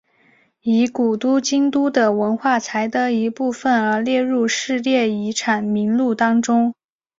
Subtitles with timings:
[0.63, 6.73] 以古都京都的文化财的一部分而列入世界遗产名录当中。